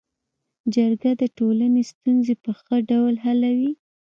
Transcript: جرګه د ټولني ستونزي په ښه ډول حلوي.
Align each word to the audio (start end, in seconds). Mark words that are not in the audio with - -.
جرګه 0.73 1.11
د 1.21 1.23
ټولني 1.37 1.83
ستونزي 1.91 2.35
په 2.43 2.51
ښه 2.59 2.75
ډول 2.89 3.15
حلوي. 3.25 3.71